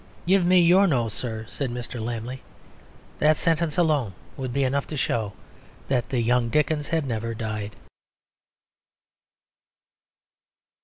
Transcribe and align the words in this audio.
"Give 0.25 0.43
me 0.43 0.59
your 0.59 0.87
nose, 0.87 1.13
Sir," 1.13 1.45
said 1.47 1.69
Mr. 1.69 2.03
Lammle. 2.03 2.39
That 3.19 3.37
sentence 3.37 3.77
alone 3.77 4.15
would 4.35 4.51
be 4.51 4.63
enough 4.63 4.87
to 4.87 4.97
show 4.97 5.33
that 5.89 6.09
the 6.09 6.19
young 6.21 6.49
Dickens 6.49 6.87
had 6.87 7.05
never 7.05 7.35
died. 7.35 7.75